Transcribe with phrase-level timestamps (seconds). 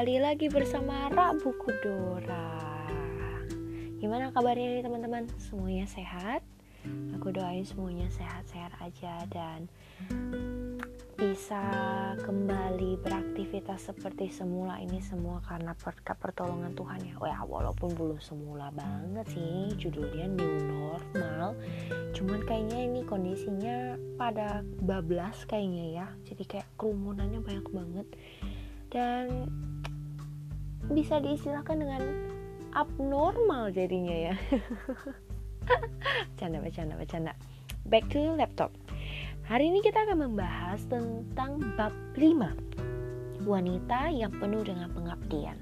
[0.00, 2.56] kembali lagi bersama Rabu Kudora
[4.00, 5.28] Gimana kabarnya nih teman-teman?
[5.36, 6.40] Semuanya sehat?
[7.20, 9.68] Aku doain semuanya sehat-sehat aja dan
[11.20, 11.60] bisa
[12.24, 17.20] kembali beraktivitas seperti semula ini semua karena berkat pertolongan Tuhan ya.
[17.20, 21.60] Wah, walaupun belum semula banget sih judulnya new normal.
[22.16, 26.06] Cuman kayaknya ini kondisinya pada bablas kayaknya ya.
[26.24, 28.08] Jadi kayak kerumunannya banyak banget
[28.90, 29.46] dan
[30.90, 32.02] bisa diistilahkan dengan
[32.74, 34.34] abnormal jadinya ya.
[36.38, 37.32] Canda bercanda bercanda.
[37.86, 38.74] Back to laptop.
[39.50, 45.58] Hari ini kita akan membahas tentang bab 5 wanita yang penuh dengan pengabdian.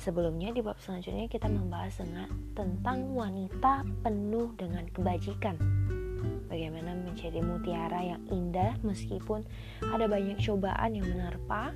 [0.00, 5.60] Sebelumnya di bab selanjutnya kita membahas dengan tentang wanita penuh dengan kebajikan.
[6.48, 9.46] Bagaimana menjadi mutiara yang indah meskipun
[9.94, 11.70] ada banyak cobaan yang menerpa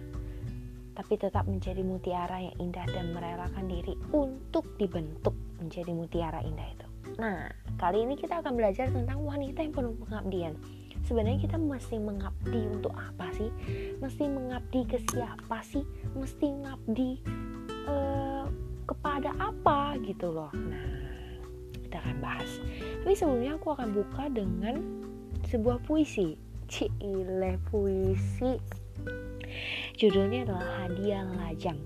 [0.95, 6.87] tapi tetap menjadi mutiara yang indah dan merelakan diri untuk dibentuk menjadi mutiara indah itu.
[7.19, 10.55] Nah, kali ini kita akan belajar tentang wanita yang penuh pengabdian.
[11.05, 13.50] Sebenarnya kita mesti mengabdi untuk apa sih?
[14.00, 15.84] Mesti mengabdi ke siapa sih?
[16.17, 17.20] Mesti mengabdi
[17.84, 18.48] uh,
[18.89, 20.48] kepada apa gitu loh.
[20.56, 20.89] Nah,
[21.84, 22.50] kita akan bahas.
[23.05, 24.81] Tapi sebelumnya aku akan buka dengan
[25.45, 26.41] sebuah puisi.
[26.65, 28.56] Cile puisi
[29.94, 31.78] Judulnya adalah Hadiah Lajang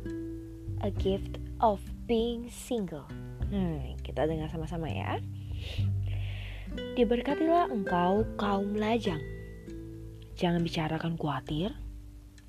[0.81, 3.05] A Gift of Being Single.
[3.51, 5.19] Hmm, kita dengar sama-sama ya.
[6.95, 9.19] Diberkatilah engkau kaum lajang.
[10.39, 11.75] Jangan bicarakan khawatir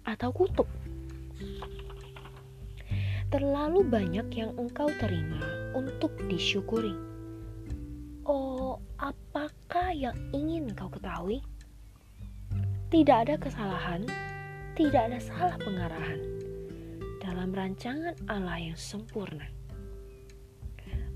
[0.06, 0.70] atau kutuk.
[3.30, 5.42] Terlalu banyak yang engkau terima
[5.78, 6.94] untuk disyukuri.
[8.26, 11.42] Oh, apakah yang ingin engkau ketahui?
[12.90, 14.06] Tidak ada kesalahan
[14.80, 16.24] tidak ada salah pengarahan
[17.20, 19.44] dalam rancangan Allah yang sempurna.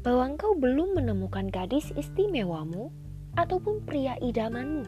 [0.03, 2.91] Bahwa engkau belum menemukan gadis istimewamu
[3.39, 4.83] ataupun pria idamanmu.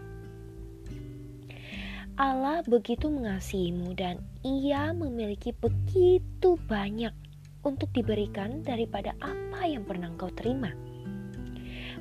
[2.19, 7.15] Allah begitu mengasihimu dan ia memiliki begitu banyak
[7.63, 10.75] untuk diberikan daripada apa yang pernah engkau terima.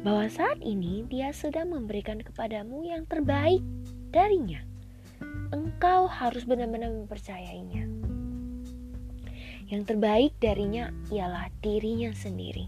[0.03, 3.63] Bahwa saat ini dia sedang memberikan kepadamu yang terbaik
[4.11, 4.74] darinya
[5.55, 7.87] engkau harus benar-benar mempercayainya.
[9.71, 12.67] Yang terbaik darinya ialah dirinya sendiri.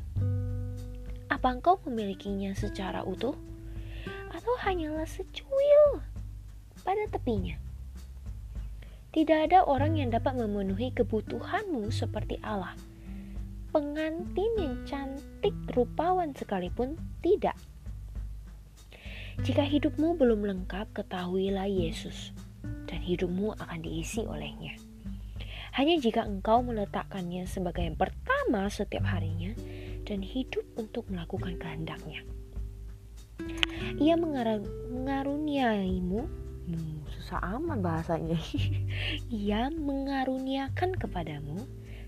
[1.27, 3.35] Apa engkau memilikinya secara utuh?
[4.31, 5.99] Atau hanyalah secuil
[6.87, 7.59] pada tepinya?
[9.11, 12.79] Tidak ada orang yang dapat memenuhi kebutuhanmu seperti Allah.
[13.75, 17.59] Pengantin yang cantik rupawan sekalipun tidak.
[19.43, 22.33] Jika hidupmu belum lengkap, ketahuilah Yesus
[23.07, 24.75] hidupmu akan diisi olehnya.
[25.79, 29.55] Hanya jika engkau meletakkannya sebagai yang pertama setiap harinya
[30.03, 32.25] dan hidup untuk melakukan kehendaknya.
[34.01, 36.21] Ia mengaruniaimu,
[36.67, 38.41] hmm, susah amat bahasanya.
[39.45, 41.61] Ia mengaruniakan kepadamu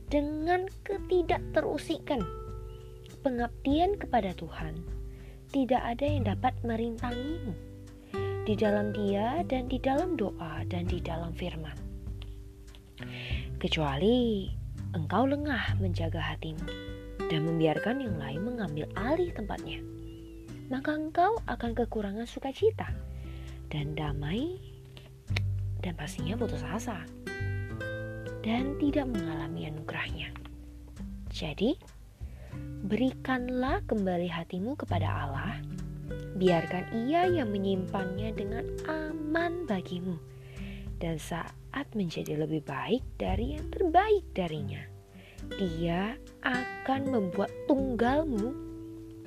[0.08, 2.24] dengan ketidakterusikan
[3.20, 4.80] pengabdian kepada Tuhan.
[5.52, 7.67] Tidak ada yang dapat merintangimu
[8.48, 11.76] di dalam dia dan di dalam doa dan di dalam firman.
[13.60, 14.48] Kecuali
[14.96, 16.64] engkau lengah menjaga hatimu
[17.28, 19.84] dan membiarkan yang lain mengambil alih tempatnya,
[20.72, 22.88] maka engkau akan kekurangan sukacita
[23.68, 24.56] dan damai
[25.84, 27.04] dan pastinya putus asa
[28.40, 30.32] dan tidak mengalami anugerahnya.
[31.28, 31.76] Jadi,
[32.80, 35.60] berikanlah kembali hatimu kepada Allah
[36.38, 40.16] biarkan ia yang menyimpannya dengan aman bagimu.
[40.98, 44.82] Dan saat menjadi lebih baik dari yang terbaik darinya,
[45.58, 48.50] dia akan membuat tunggalmu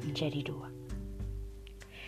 [0.03, 0.67] menjadi dua.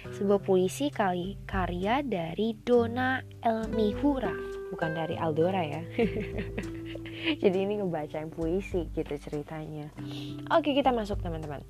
[0.04, 4.36] Sebuah puisi kali karya dari Dona Elmihura,
[4.76, 5.80] bukan dari Aldora ya.
[7.44, 9.88] Jadi ini ngebacain puisi gitu ceritanya.
[10.52, 11.64] Oke kita masuk teman-teman.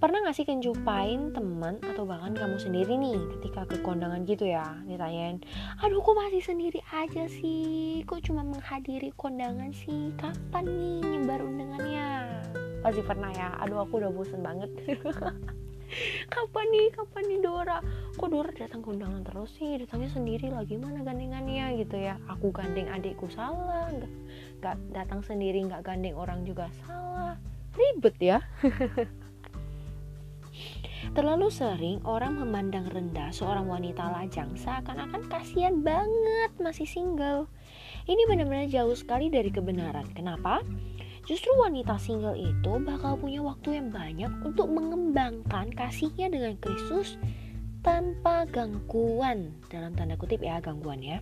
[0.00, 4.64] Pernah gak sih kenjupain teman atau bahkan kamu sendiri nih ketika ke kondangan gitu ya
[4.88, 5.44] Ditanyain,
[5.84, 8.00] aduh kok masih sendiri aja sih?
[8.08, 10.08] Kok cuma menghadiri kondangan sih?
[10.16, 12.08] Kapan nih nyebar undangannya?
[12.80, 14.72] Pasti pernah ya, aduh aku udah bosen banget.
[16.32, 17.78] Kapan nih, kapan nih Dora?
[18.18, 19.78] Kok Dora datang ke undangan terus sih?
[19.78, 22.18] Datangnya sendiri lah, gimana gandengannya gitu ya.
[22.26, 23.92] Aku gandeng adikku salah.
[23.94, 24.10] Gak,
[24.58, 27.38] gak datang sendiri, gak gandeng orang juga salah.
[27.74, 28.38] Ribet ya
[31.12, 37.52] Terlalu sering orang memandang rendah seorang wanita lajang seakan-akan kasihan banget masih single.
[38.08, 40.08] Ini benar-benar jauh sekali dari kebenaran.
[40.16, 40.64] Kenapa?
[41.28, 47.20] Justru wanita single itu bakal punya waktu yang banyak untuk mengembangkan kasihnya dengan Kristus
[47.84, 51.20] tanpa gangguan dalam tanda kutip ya gangguan ya.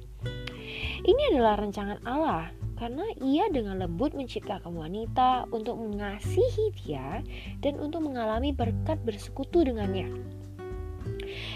[1.03, 7.23] Ini adalah rancangan Allah karena ia dengan lembut menciptakan wanita untuk mengasihi dia
[7.63, 10.11] dan untuk mengalami berkat bersekutu dengannya.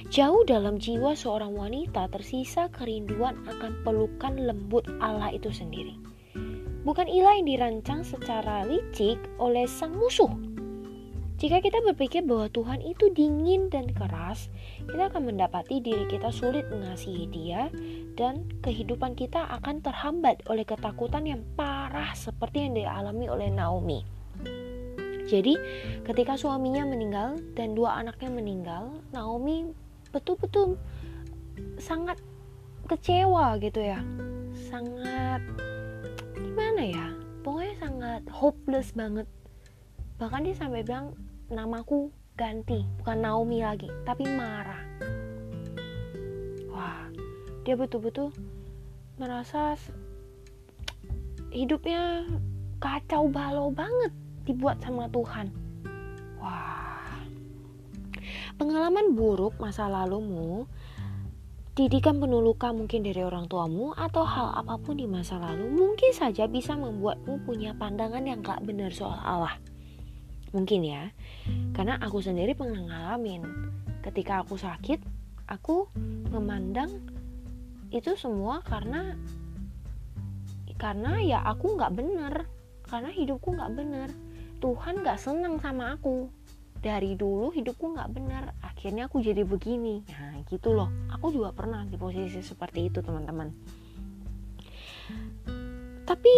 [0.07, 5.99] Jauh dalam jiwa seorang wanita tersisa kerinduan akan pelukan lembut Allah itu sendiri.
[6.87, 10.31] Bukan ilah yang dirancang secara licik oleh sang musuh.
[11.37, 14.49] Jika kita berpikir bahwa Tuhan itu dingin dan keras,
[14.89, 17.69] kita akan mendapati diri kita sulit mengasihi Dia,
[18.17, 24.01] dan kehidupan kita akan terhambat oleh ketakutan yang parah seperti yang dialami oleh Naomi.
[25.29, 25.61] Jadi,
[26.09, 29.69] ketika suaminya meninggal dan dua anaknya meninggal, Naomi
[30.17, 30.81] betul-betul
[31.77, 32.17] sangat
[32.89, 34.01] kecewa gitu ya.
[34.73, 35.45] Sangat
[36.33, 37.07] gimana ya?
[37.45, 39.29] Pokoknya sangat hopeless banget.
[40.17, 41.13] Bahkan dia sampai bilang
[41.53, 44.81] namaku ganti, bukan Naomi lagi, tapi Mara.
[46.73, 47.09] Wah,
[47.65, 48.33] dia betul-betul
[49.21, 49.77] merasa
[51.53, 52.25] hidupnya
[52.81, 54.13] kacau balau banget
[54.45, 55.53] dibuat sama Tuhan.
[56.41, 57.13] Wah.
[58.57, 60.65] Pengalaman buruk masa lalumu,
[61.77, 66.49] didikan penulukan mungkin dari orang tuamu atau hal apa pun di masa lalu mungkin saja
[66.49, 69.61] bisa membuatmu punya pandangan yang gak benar soal Allah.
[70.55, 71.11] Mungkin ya,
[71.75, 73.43] karena aku sendiri pernah ngalamin.
[74.03, 75.03] Ketika aku sakit,
[75.51, 75.91] aku
[76.31, 76.91] memandang
[77.91, 79.15] itu semua karena
[80.77, 82.45] karena ya aku nggak benar
[82.85, 84.11] karena hidupku nggak benar
[84.57, 86.33] Tuhan gak senang sama aku.
[86.81, 90.05] Dari dulu hidupku gak benar akhirnya aku jadi begini.
[90.09, 90.89] Nah gitu loh.
[91.13, 93.53] Aku juga pernah di posisi seperti itu teman-teman.
[96.07, 96.37] Tapi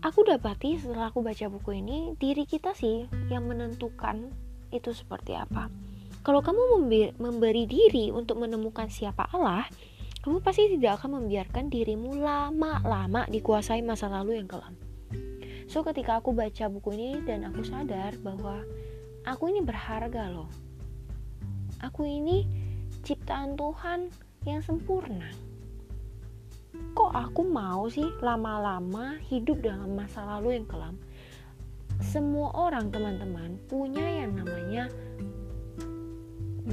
[0.00, 4.32] aku dapati setelah aku baca buku ini diri kita sih yang menentukan
[4.70, 5.68] itu seperti apa
[6.20, 6.84] kalau kamu
[7.16, 9.64] memberi, diri untuk menemukan siapa Allah
[10.20, 14.76] kamu pasti tidak akan membiarkan dirimu lama-lama dikuasai masa lalu yang kelam
[15.70, 18.58] So ketika aku baca buku ini dan aku sadar bahwa
[19.22, 20.50] aku ini berharga loh.
[21.78, 22.42] Aku ini
[23.06, 24.10] ciptaan Tuhan
[24.42, 25.30] yang sempurna.
[26.96, 30.96] Kok aku mau sih lama-lama hidup dalam masa lalu yang kelam?
[32.00, 34.88] Semua orang teman-teman punya yang namanya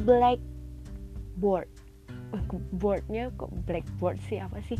[0.08, 1.70] blackboard.
[2.76, 4.80] Boardnya kok blackboard sih apa sih?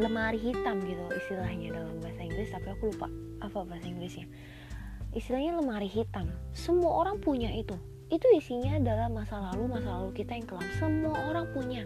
[0.00, 3.08] lemari hitam gitu istilahnya dalam bahasa Inggris tapi aku lupa
[3.44, 4.24] apa bahasa Inggrisnya
[5.12, 7.76] istilahnya lemari hitam semua orang punya itu
[8.08, 11.84] itu isinya adalah masa lalu masa lalu kita yang kelam semua orang punya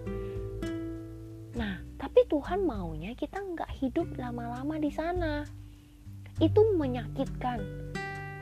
[1.56, 5.49] nah tapi Tuhan maunya kita nggak hidup lama-lama di sana.
[6.37, 7.64] Itu menyakitkan.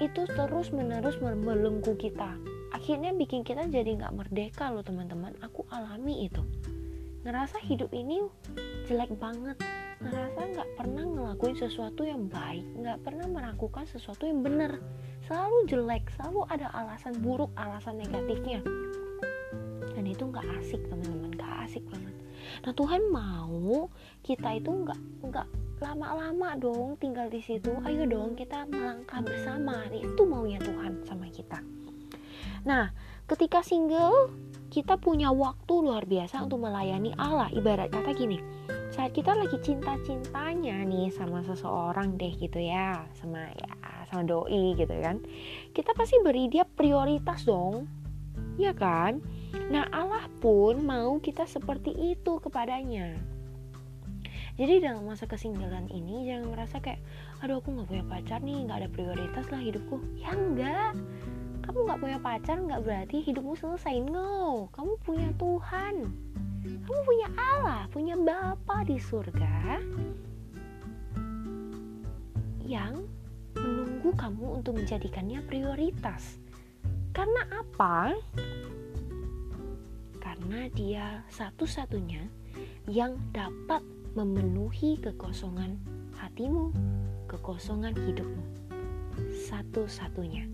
[0.03, 2.35] Itu terus menerus membelenggu kita.
[2.75, 5.39] Akhirnya bikin kita jadi nggak merdeka loh teman-teman.
[5.47, 6.43] Aku alami itu.
[7.23, 8.27] Ngerasa hidup ini
[8.91, 9.55] jelek banget.
[10.03, 12.67] Ngerasa nggak pernah ngelakuin sesuatu yang baik.
[12.75, 14.83] Nggak pernah melakukan sesuatu yang benar.
[15.31, 18.61] Selalu jelek selalu ada alasan buruk alasan negatifnya
[20.15, 22.15] itu nggak asik teman-teman nggak asik banget
[22.63, 23.91] nah Tuhan mau
[24.23, 25.47] kita itu nggak nggak
[25.83, 31.59] lama-lama dong tinggal di situ ayo dong kita melangkah bersama itu maunya Tuhan sama kita
[32.63, 32.95] nah
[33.27, 34.33] ketika single
[34.75, 37.47] kita punya waktu luar biasa untuk melayani Allah.
[37.55, 38.43] Ibarat kata gini,
[38.91, 43.71] saat kita lagi cinta-cintanya nih sama seseorang deh gitu ya, sama ya
[44.11, 45.23] sama doi gitu kan.
[45.71, 47.87] Kita pasti beri dia prioritas dong.
[48.59, 49.23] Ya kan?
[49.71, 53.17] Nah, Allah pun mau kita seperti itu kepadanya.
[54.55, 57.03] Jadi dalam masa kesinggalan ini jangan merasa kayak,
[57.43, 59.99] aduh aku nggak punya pacar nih, nggak ada prioritas lah hidupku.
[60.15, 60.95] Ya enggak,
[61.67, 63.99] kamu nggak punya pacar nggak berarti hidupmu selesai.
[64.07, 65.95] No kamu punya Tuhan.
[66.65, 69.83] Kamu punya Allah punya Bapa di surga
[72.65, 73.05] yang
[73.59, 76.39] menunggu kamu untuk menjadikannya prioritas.
[77.11, 78.15] Karena apa
[80.35, 82.27] karena dia satu-satunya
[82.91, 83.87] yang dapat
[84.19, 85.79] memenuhi kekosongan
[86.19, 86.75] hatimu,
[87.31, 88.43] kekosongan hidupmu.
[89.47, 90.51] Satu-satunya.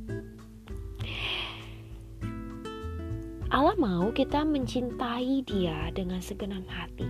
[3.49, 7.09] Allah mau kita mencintai Dia dengan segenap hati,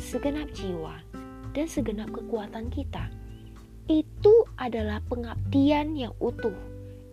[0.00, 0.96] segenap jiwa,
[1.52, 3.12] dan segenap kekuatan kita.
[3.92, 6.56] Itu adalah pengabdian yang utuh.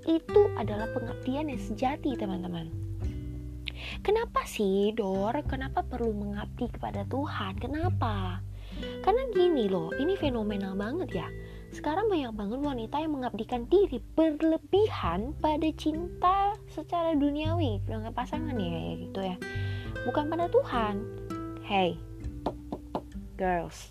[0.07, 2.82] Itu adalah pengabdian yang sejati, teman-teman.
[4.01, 5.37] Kenapa sih, Dor?
[5.45, 7.61] Kenapa perlu mengabdi kepada Tuhan?
[7.61, 8.41] Kenapa?
[9.05, 11.27] Karena gini loh, ini fenomenal banget ya.
[11.73, 18.93] sekarang banyak banget wanita yang mengabdikan diri berlebihan pada cinta secara duniawi dengan pasangan ya
[19.01, 19.35] gitu ya
[20.05, 21.01] bukan pada Tuhan
[21.65, 21.97] hey
[23.41, 23.89] girls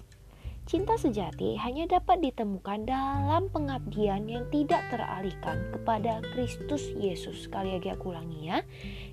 [0.62, 7.50] Cinta sejati hanya dapat ditemukan dalam pengabdian yang tidak teralihkan kepada Kristus Yesus.
[7.50, 8.62] Kali lagi aku ulangi ya.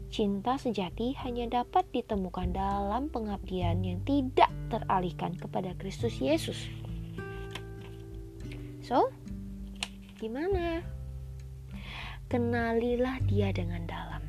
[0.10, 6.66] Cinta sejati hanya dapat ditemukan dalam pengabdian yang tidak teralihkan kepada Kristus Yesus.
[8.82, 9.14] So,
[10.18, 10.82] gimana?
[12.26, 14.26] Kenalilah dia dengan dalam.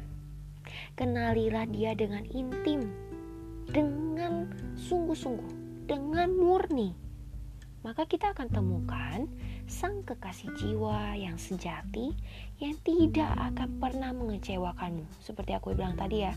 [1.01, 2.85] Kenalilah dia dengan intim,
[3.73, 6.93] dengan sungguh-sungguh, dengan murni.
[7.81, 9.25] Maka kita akan temukan
[9.71, 12.11] sang kekasih jiwa yang sejati
[12.59, 15.07] yang tidak akan pernah mengecewakanmu.
[15.23, 16.35] Seperti aku bilang tadi ya,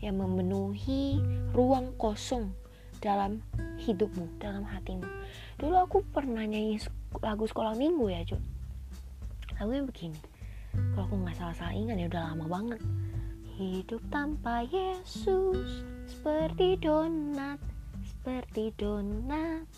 [0.00, 1.20] yang memenuhi
[1.52, 2.48] ruang kosong
[3.04, 3.44] dalam
[3.84, 5.04] hidupmu, dalam hatimu.
[5.60, 6.80] Dulu aku pernah nyanyi
[7.20, 8.40] lagu sekolah minggu ya cuy
[9.60, 10.20] lagunya begini
[10.96, 12.80] kalau aku nggak salah-salah ingat ya udah lama banget
[13.60, 17.60] hidup tanpa Yesus seperti donat
[18.02, 19.68] seperti donat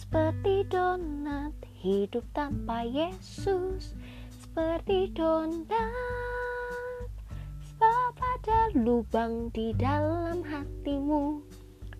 [0.00, 3.92] seperti donat hidup tanpa Yesus.
[4.32, 7.12] Seperti donat
[7.60, 11.44] sebab ada lubang di dalam hatimu.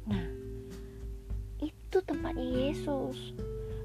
[0.09, 0.28] Nah
[1.61, 3.37] itu tempatnya Yesus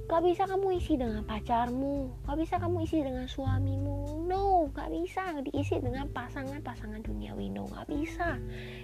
[0.05, 2.13] Gak bisa kamu isi dengan pacarmu.
[2.29, 4.29] Gak bisa kamu isi dengan suamimu.
[4.29, 5.41] No, gak bisa.
[5.41, 7.49] Diisi dengan pasangan-pasangan duniawi.
[7.49, 8.37] No, gak bisa.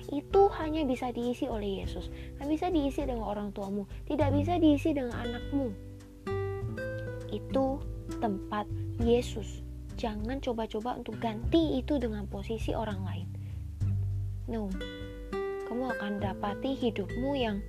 [0.09, 2.09] Itu hanya bisa diisi oleh Yesus.
[2.41, 3.85] Gak bisa diisi dengan orang tuamu.
[4.09, 5.67] Tidak bisa diisi dengan anakmu.
[7.29, 7.77] Itu
[8.17, 8.65] tempat
[8.97, 9.61] Yesus.
[10.01, 13.27] Jangan coba-coba untuk ganti itu dengan posisi orang lain.
[14.49, 14.73] No.
[15.69, 17.61] Kamu akan dapati hidupmu yang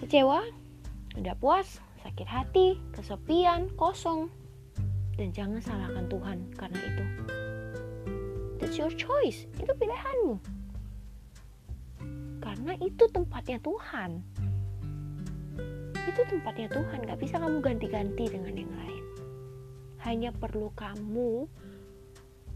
[0.00, 0.40] kecewa,
[1.12, 1.84] tidak puas,
[2.16, 4.32] sakit hati, kesepian, kosong.
[5.20, 7.04] Dan jangan salahkan Tuhan karena itu.
[8.56, 9.44] That's your choice.
[9.60, 10.40] Itu pilihanmu.
[12.40, 14.24] Karena itu tempatnya Tuhan.
[15.92, 17.04] Itu tempatnya Tuhan.
[17.04, 19.04] Gak bisa kamu ganti-ganti dengan yang lain.
[20.00, 21.44] Hanya perlu kamu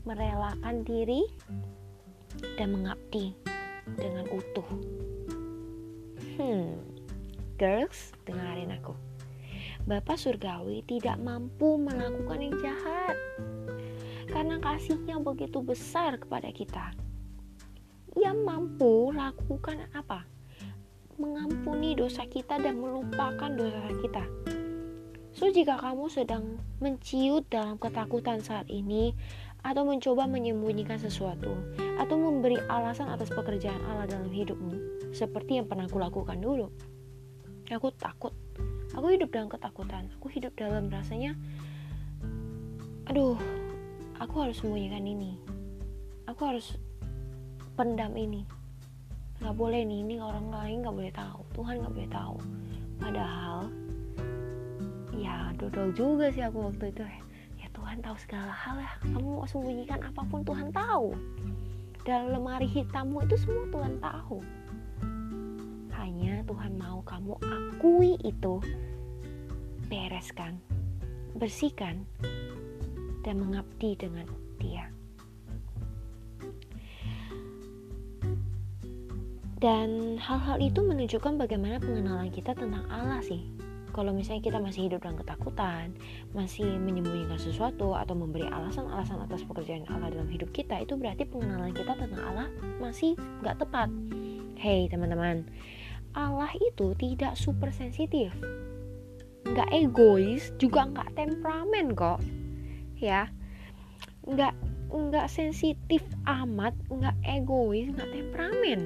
[0.09, 1.29] merelakan diri
[2.57, 3.37] dan mengabdi
[4.01, 4.69] dengan utuh.
[6.41, 6.81] Hmm,
[7.61, 9.10] girls, dengarin aku.
[9.89, 13.17] Bapak Surgawi tidak mampu melakukan yang jahat
[14.31, 16.95] karena kasihnya begitu besar kepada kita.
[18.19, 20.27] Ia mampu lakukan apa?
[21.17, 24.25] Mengampuni dosa kita dan melupakan dosa kita.
[25.31, 29.15] So, jika kamu sedang menciut dalam ketakutan saat ini,
[29.61, 31.53] atau mencoba menyembunyikan sesuatu,
[32.01, 36.73] atau memberi alasan atas pekerjaan Allah dalam hidupmu, seperti yang pernah aku lakukan dulu,
[37.69, 38.33] aku takut
[38.95, 40.11] aku hidup dalam ketakutan.
[40.19, 41.35] Aku hidup dalam rasanya
[43.11, 43.35] aduh
[44.23, 45.39] aku harus sembunyikan ini.
[46.31, 46.79] Aku harus
[47.75, 48.47] pendam ini.
[49.41, 51.41] Nggak boleh nih ini orang lain nggak boleh tahu.
[51.57, 52.37] Tuhan nggak boleh tahu.
[53.01, 53.59] Padahal
[55.17, 57.03] ya dodol juga sih aku waktu itu.
[57.59, 58.93] Ya Tuhan tahu segala hal ya.
[59.03, 61.17] Kamu mau sembunyikan apa pun Tuhan tahu.
[62.07, 64.41] Dalam lemari hitammu itu semua Tuhan tahu
[66.21, 68.61] hanya Tuhan mau kamu akui itu,
[69.89, 70.61] bereskan,
[71.33, 72.05] bersihkan,
[73.25, 74.29] dan mengabdi dengan
[74.61, 74.85] Dia.
[79.65, 83.41] Dan hal-hal itu menunjukkan bagaimana pengenalan kita tentang Allah sih.
[83.97, 85.97] Kalau misalnya kita masih hidup dalam ketakutan,
[86.37, 91.73] masih menyembunyikan sesuatu atau memberi alasan-alasan atas pekerjaan Allah dalam hidup kita, itu berarti pengenalan
[91.73, 93.89] kita tentang Allah masih nggak tepat.
[94.61, 95.49] Hey teman-teman,
[96.15, 98.35] Allah itu tidak super sensitif
[99.51, 102.21] nggak egois juga nggak temperamen kok.
[103.01, 103.33] Ya
[104.29, 104.55] nggak
[104.91, 108.81] nggak sensitif amat nggak egois nggak temperamen.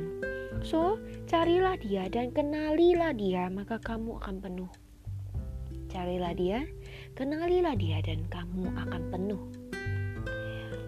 [0.64, 0.97] So
[1.28, 4.71] carilah dia dan kenalilah dia maka kamu akan penuh.
[5.93, 6.64] Carilah dia
[7.12, 9.43] kenalilah dia dan kamu akan penuh.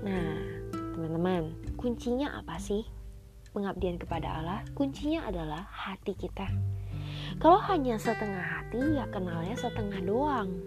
[0.07, 0.41] Nah
[0.97, 2.89] teman-teman kuncinya apa sih
[3.57, 6.45] pengabdian kepada Allah, kuncinya adalah hati kita.
[7.41, 10.61] Kalau hanya setengah hati, ya kenalnya setengah doang.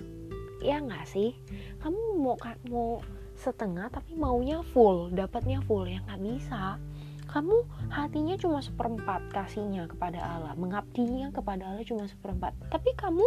[0.66, 1.38] Ya nggak sih?
[1.86, 2.34] Kamu mau
[2.66, 2.98] mau
[3.38, 6.82] setengah tapi maunya full, dapatnya full, ya nggak bisa.
[7.30, 7.62] Kamu
[7.94, 12.58] hatinya cuma seperempat kasihnya kepada Allah, mengabdinya kepada Allah cuma seperempat.
[12.74, 13.24] Tapi kamu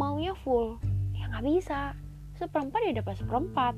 [0.00, 0.80] maunya full,
[1.12, 1.92] ya nggak bisa.
[2.40, 3.76] Seperempat ya dapat seperempat.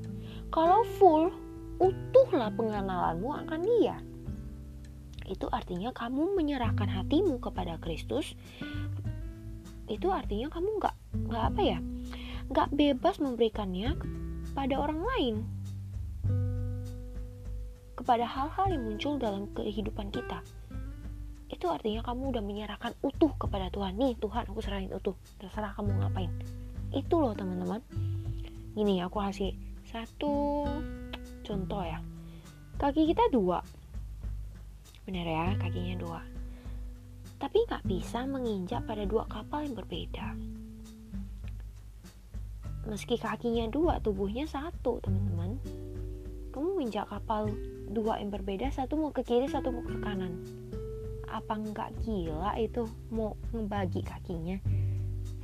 [0.54, 1.34] Kalau full,
[1.82, 3.98] utuhlah pengenalanmu akan dia
[5.24, 8.36] itu artinya kamu menyerahkan hatimu kepada Kristus.
[9.88, 10.94] Itu artinya kamu nggak
[11.28, 11.78] nggak apa ya
[12.52, 13.96] gak bebas memberikannya
[14.52, 15.34] kepada orang lain.
[17.94, 20.44] Kepada hal-hal yang muncul dalam kehidupan kita.
[21.48, 23.96] Itu artinya kamu udah menyerahkan utuh kepada Tuhan.
[23.96, 25.16] Nih Tuhan aku serahin utuh.
[25.40, 26.28] Terserah kamu ngapain.
[26.92, 27.80] Itu loh teman-teman.
[28.74, 29.54] Ini aku kasih
[29.88, 30.66] satu
[31.46, 32.02] contoh ya.
[32.76, 33.62] Kaki kita dua
[35.04, 36.20] bener ya kakinya dua.
[37.36, 40.32] Tapi nggak bisa menginjak pada dua kapal yang berbeda.
[42.88, 45.60] Meski kakinya dua tubuhnya satu teman-teman.
[46.52, 47.52] Kamu menginjak kapal
[47.92, 50.40] dua yang berbeda satu mau ke kiri satu mau ke kanan.
[51.28, 54.56] Apa nggak gila itu mau ngebagi kakinya?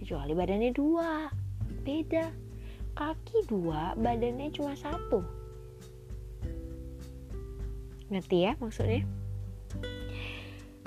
[0.01, 1.29] Kecuali badannya dua.
[1.85, 2.33] Beda.
[2.97, 5.21] Kaki dua badannya cuma satu.
[8.11, 9.07] Ngerti ya maksudnya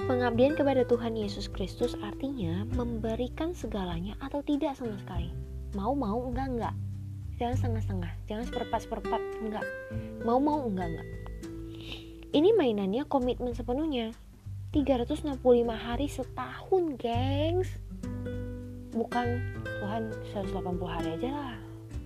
[0.03, 5.31] Pengabdian kepada Tuhan Yesus Kristus artinya memberikan segalanya atau tidak sama sekali.
[5.79, 6.75] Mau-mau, enggak-enggak.
[7.39, 9.63] Jangan setengah-setengah, jangan seperempat-seperempat, enggak.
[10.27, 11.07] Mau-mau, enggak-enggak.
[12.35, 14.11] Ini mainannya komitmen sepenuhnya.
[14.75, 15.39] 365
[15.71, 17.71] hari setahun, gengs.
[18.91, 19.27] Bukan
[19.63, 20.03] Tuhan
[20.35, 21.55] 180 hari aja lah.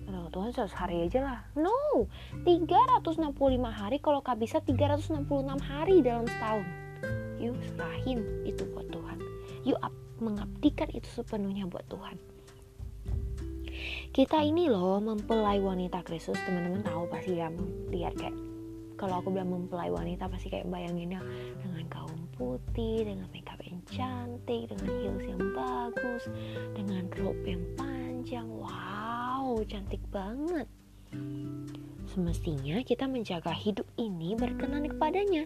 [0.06, 1.40] Aduh, Tuhan 100 hari aja lah.
[1.58, 2.06] No,
[2.46, 3.34] 365
[3.74, 5.26] hari kalau kak bisa 366
[5.58, 6.87] hari dalam setahun.
[7.38, 9.18] Yuk serahin itu buat Tuhan.
[9.66, 9.78] Yuk
[10.18, 12.18] mengabdikan itu sepenuhnya buat Tuhan.
[14.10, 17.52] Kita ini loh mempelai wanita Kristus, teman-teman tahu pasti ya
[17.94, 18.34] lihat kayak
[18.98, 21.22] kalau aku bilang mempelai wanita pasti kayak bayanginnya
[21.62, 26.22] dengan gaun putih dengan makeup yang cantik dengan heels yang bagus
[26.74, 30.66] dengan robe yang panjang wow cantik banget
[32.08, 35.44] Semestinya kita menjaga hidup ini berkenan kepadanya.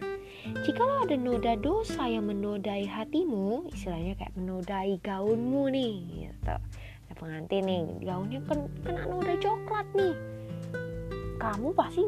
[0.65, 5.93] Jikalau ada noda dosa yang menodai hatimu, istilahnya kayak menodai gaunmu nih,
[6.25, 6.55] gitu.
[7.07, 10.15] Ada pengantin nih, gaunnya kan kena noda coklat nih.
[11.37, 12.01] Kamu pasti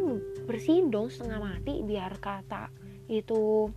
[0.48, 2.72] bersihin dong setengah mati biar kata
[3.12, 3.70] itu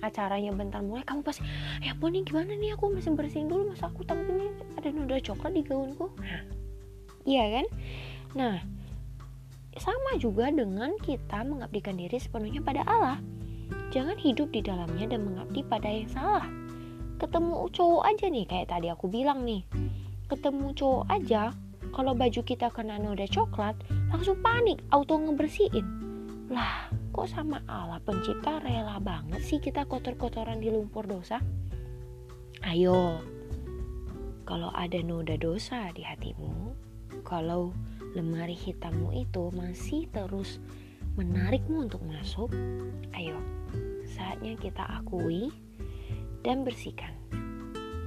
[0.00, 1.04] acaranya bentar mulai.
[1.04, 1.44] Kamu pasti
[1.84, 2.72] ya ampun nih gimana nih?
[2.78, 4.48] Aku masih bersihin dulu masa aku tampilnya
[4.78, 6.08] ada noda coklat di gaunku?
[7.28, 7.66] Iya kan?
[8.32, 8.79] Nah
[9.78, 13.22] sama juga dengan kita mengabdikan diri sepenuhnya pada Allah
[13.94, 16.46] jangan hidup di dalamnya dan mengabdi pada yang salah
[17.22, 19.62] ketemu cowok aja nih kayak tadi aku bilang nih
[20.26, 21.54] ketemu cowok aja
[21.90, 23.74] kalau baju kita kena noda coklat,
[24.14, 25.82] langsung panik, auto ngebersihin.
[26.50, 31.42] Lah, kok sama Allah pencipta rela banget sih kita kotor-kotoran di lumpur dosa?
[32.62, 33.22] Ayo,
[34.46, 36.74] kalau ada noda dosa di hatimu,
[37.26, 37.74] kalau
[38.14, 40.58] lemari hitammu itu masih terus
[41.14, 42.50] menarikmu untuk masuk,
[43.14, 43.38] ayo,
[44.06, 45.50] saatnya kita akui
[46.42, 47.14] dan bersihkan.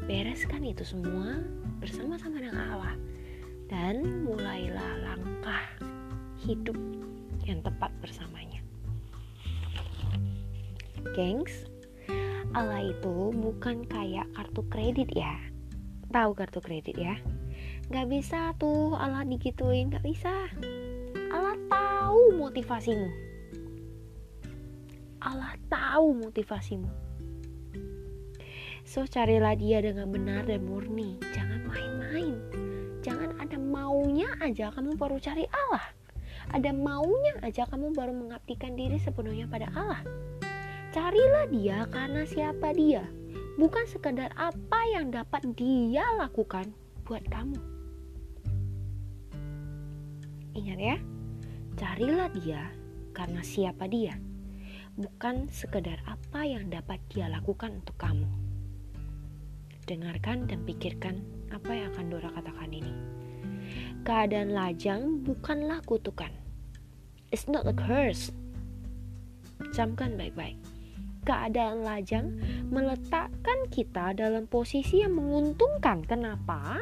[0.03, 1.39] Bereskan itu semua
[1.79, 2.95] bersama-sama dengan Allah
[3.71, 5.63] dan mulailah langkah
[6.43, 6.75] hidup
[7.47, 8.59] yang tepat bersamanya.
[11.15, 11.67] Gengs,
[12.55, 15.35] Allah itu bukan kayak kartu kredit ya.
[16.11, 17.15] Tahu kartu kredit ya?
[17.91, 20.47] Gak bisa tuh Allah digituin, gak bisa.
[21.33, 23.09] Allah tahu motivasimu.
[25.23, 26.91] Allah tahu motivasimu.
[28.83, 31.17] So carilah dia dengan benar dan murni.
[31.33, 32.37] Jangan main-main
[33.03, 35.83] Jangan ada maunya aja kamu baru cari Allah.
[36.55, 39.99] Ada maunya aja kamu baru mengabdikan diri sepenuhnya pada Allah.
[40.95, 43.03] Carilah dia karena siapa dia.
[43.59, 46.71] Bukan sekedar apa yang dapat dia lakukan
[47.03, 47.72] buat kamu.
[50.63, 50.97] Ingat ya,
[51.75, 52.71] carilah dia
[53.11, 54.15] karena siapa dia.
[54.95, 58.31] Bukan sekedar apa yang dapat dia lakukan untuk kamu.
[59.83, 61.19] Dengarkan dan pikirkan
[61.51, 62.95] apa yang akan Dora katakan ini.
[64.07, 66.31] Keadaan lajang bukanlah kutukan.
[67.35, 68.31] It's not a curse.
[69.75, 70.55] Camkan baik-baik.
[71.27, 72.39] Keadaan lajang
[72.71, 76.07] meletakkan kita dalam posisi yang menguntungkan.
[76.07, 76.79] Kenapa?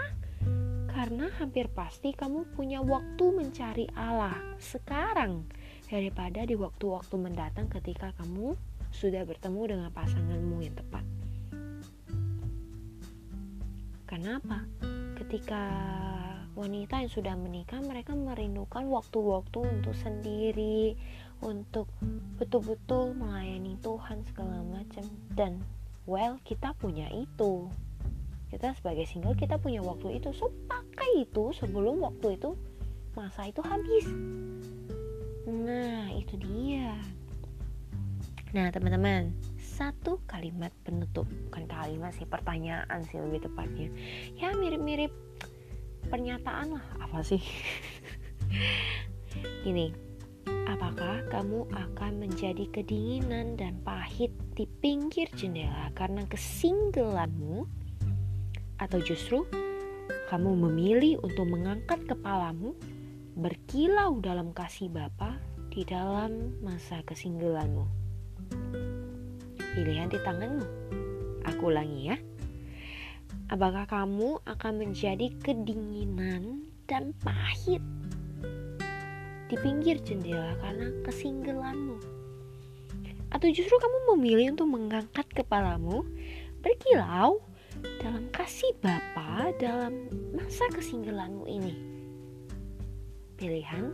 [0.91, 5.47] Karena hampir pasti kamu punya waktu mencari Allah sekarang
[5.88, 8.60] daripada di waktu-waktu mendatang ketika kamu
[8.91, 11.04] sudah bertemu dengan pasanganmu yang tepat.
[14.12, 14.67] Kenapa?
[15.15, 15.63] Ketika
[16.60, 20.99] wanita yang sudah menikah, mereka merindukan waktu-waktu untuk sendiri,
[21.39, 21.88] untuk
[22.36, 25.08] betul-betul melayani Tuhan segala macam.
[25.32, 25.63] Dan
[26.04, 27.71] well, kita punya itu.
[28.52, 32.52] Kita sebagai single kita punya waktu itu, so pakai itu sebelum waktu itu
[33.16, 34.04] masa itu habis.
[35.48, 37.00] Nah, itu dia.
[38.52, 41.24] Nah, teman-teman, satu kalimat penutup.
[41.48, 43.88] Bukan kalimat sih pertanyaan sih lebih tepatnya.
[44.36, 45.16] Ya mirip-mirip
[46.12, 46.86] pernyataan lah.
[47.00, 47.40] Apa sih?
[49.70, 49.96] Ini
[50.68, 57.81] apakah kamu akan menjadi kedinginan dan pahit di pinggir jendela karena kesinggelanmu
[58.82, 59.46] atau justru
[60.34, 62.74] kamu memilih untuk mengangkat kepalamu
[63.38, 65.38] berkilau dalam kasih Bapa
[65.70, 68.02] di dalam masa kesinggelanmu
[69.72, 70.67] pilihan di tanganmu.
[71.48, 72.17] Aku ulangi ya.
[73.52, 77.84] Apakah kamu akan menjadi kedinginan dan pahit
[79.52, 82.00] di pinggir jendela karena kesinggelanmu?
[83.32, 86.04] Atau justru kamu memilih untuk mengangkat kepalamu,
[86.60, 87.44] berkilau
[88.02, 91.74] dalam kasih Bapa dalam masa kesinggelanmu ini?
[93.38, 93.89] Pilihan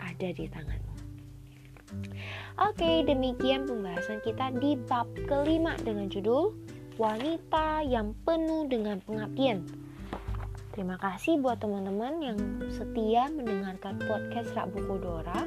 [0.00, 0.94] ada di tanganmu.
[2.58, 6.52] Oke, demikian pembahasan kita di bab kelima dengan judul
[6.98, 9.64] wanita yang penuh dengan pengabdian.
[10.74, 12.38] Terima kasih buat teman-teman yang
[12.70, 15.42] setia mendengarkan podcast Rak Buku Dora.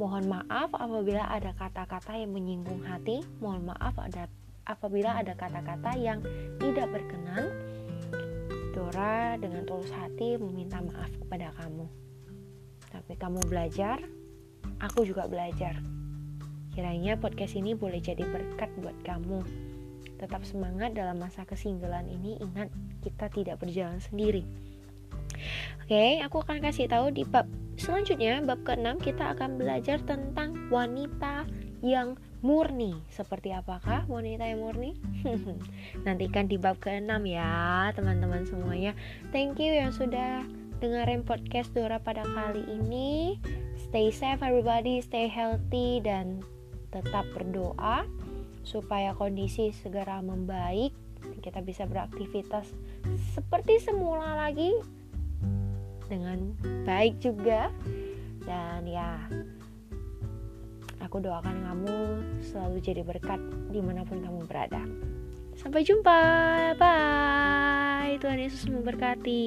[0.00, 3.20] Mohon maaf apabila ada kata-kata yang menyinggung hati.
[3.40, 4.28] Mohon maaf ada
[4.66, 6.22] apabila ada kata-kata yang
[6.58, 7.50] tidak berkenan.
[8.72, 11.86] Dora dengan tulus hati meminta maaf kepada kamu.
[12.88, 14.00] Tapi kamu belajar,
[14.80, 15.76] aku juga belajar.
[16.72, 19.44] Kiranya podcast ini boleh jadi berkat buat kamu
[20.22, 22.38] tetap semangat dalam masa kesinggelan ini.
[22.38, 22.70] Ingat,
[23.02, 24.46] kita tidak berjalan sendiri.
[25.82, 31.42] Oke, aku akan kasih tahu di bab selanjutnya, bab ke-6 kita akan belajar tentang wanita
[31.82, 32.98] yang murni.
[33.08, 34.98] Seperti apakah wanita yang murni?
[36.06, 38.92] Nantikan di bab ke-6 ya, teman-teman semuanya.
[39.30, 40.42] Thank you yang sudah
[40.82, 43.38] dengerin podcast Dora pada kali ini.
[43.88, 46.42] Stay safe everybody, stay healthy dan
[46.90, 48.04] tetap berdoa
[48.66, 50.94] supaya kondisi segera membaik
[51.42, 52.66] kita bisa beraktivitas
[53.34, 54.74] seperti semula lagi
[56.10, 57.70] dengan baik juga
[58.42, 59.26] dan ya
[61.02, 61.98] aku doakan kamu
[62.40, 64.86] selalu jadi berkat di mana pun kamu berada.
[65.58, 66.20] Sampai jumpa.
[66.78, 68.16] Bye.
[68.22, 69.42] Tuhan Yesus memberkati